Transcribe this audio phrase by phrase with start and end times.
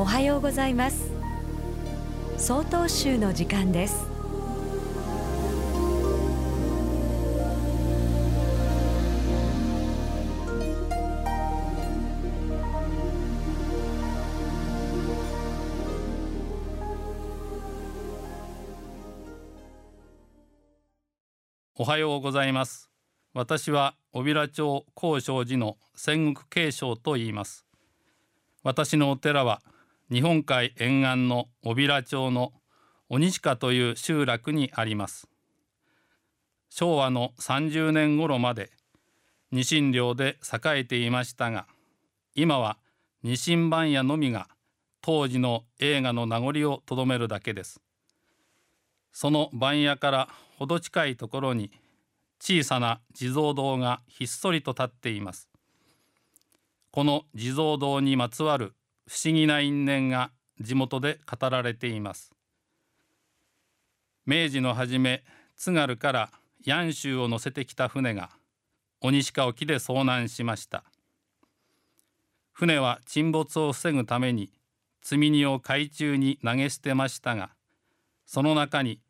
[0.00, 1.10] おはようございます。
[2.38, 4.06] 総統集の時間です。
[21.76, 22.88] おはようございます。
[23.34, 27.66] 私は小平町高尚寺の戦国慶章と言います。
[28.62, 29.60] 私のお寺は
[30.12, 32.52] 日本海沿岸の小平町の
[33.08, 35.28] 鬼鹿という集落にあります。
[36.68, 38.72] 昭和の30年頃まで
[39.52, 41.66] ニシン漁で栄えていましたが
[42.34, 42.78] 今は
[43.22, 44.48] ニシン番屋のみが
[45.00, 47.80] 当時の映画の名残をとどめるだけです。
[49.12, 51.70] その番屋からほど近いところに
[52.40, 55.48] 小さな地蔵堂がひっそりと立っています。
[56.90, 58.74] この地蔵堂にまつわる
[59.10, 60.30] 不思議な因縁が
[60.60, 62.32] 地元で語られています。
[64.24, 65.24] 明治の初め
[65.56, 66.30] 津軽から
[66.64, 68.30] ヤ州を乗せてきた船が
[69.00, 70.84] 鬼鹿沖で遭難しました。
[72.52, 74.52] 船は沈没を防ぐために
[75.02, 77.50] 積み荷を海中に投げ捨てましたが
[78.26, 79.00] その中に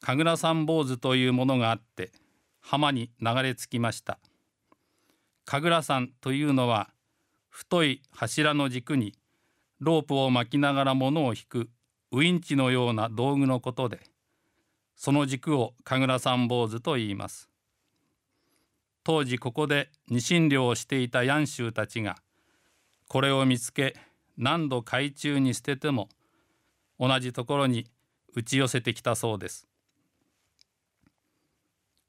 [0.00, 2.10] 神楽三坊主というものがあって
[2.62, 4.18] 浜に流れ着きました。
[5.44, 6.88] 神楽山というのは
[7.50, 9.12] 太い柱の軸に
[9.80, 11.70] ロープを巻きながら物を引く
[12.12, 14.00] ウインチのような道具のことで
[14.96, 17.50] その軸を神楽三坊主と言います。
[19.04, 22.16] 当時ここでニシン漁をしていたヤンシューたちが
[23.06, 23.94] これを見つけ
[24.36, 26.08] 何度海中に捨てても
[26.98, 27.86] 同じところに
[28.34, 29.68] 打ち寄せてきたそうです。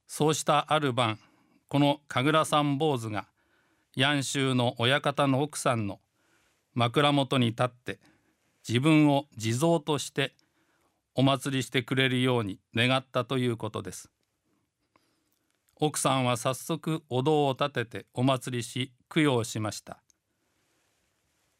[0.07, 1.19] そうしたある晩
[1.67, 3.27] この神楽三坊主が
[3.95, 5.99] ヤン州の親方の奥さんの
[6.77, 7.99] 枕元に立って
[8.67, 10.35] 自分を地蔵として
[11.15, 14.11] お祭りしてくれるように願ったということです。
[15.77, 20.03] 奥さんは早速お堂を立ててお祭りし供養しました。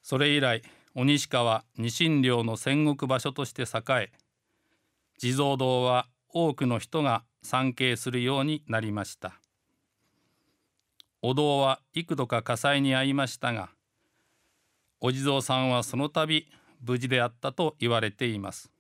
[0.04, 0.62] それ以来
[0.94, 4.12] 鬼鹿はニシン漁の戦国場所として栄え
[5.18, 9.42] 地蔵堂は多くの人が参詣するようになりました。
[11.24, 13.72] お堂は幾度か火災に遭いましたが
[15.00, 16.48] お地蔵さんはその度
[16.82, 18.72] 無事であったと言われています。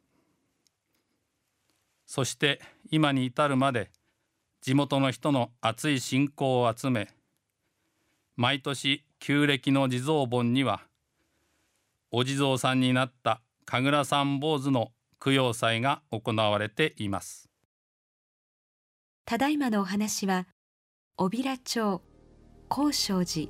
[2.05, 3.91] そして今に至るまで
[4.61, 7.09] 地元の人の熱い信仰を集め
[8.35, 10.81] 毎年旧暦の地蔵盆には
[12.11, 17.49] お地蔵さんになった神楽三坊主の供養祭が行われています。
[19.25, 20.47] ただいまのお話は
[21.17, 22.01] 小平町
[22.69, 23.49] 高尚寺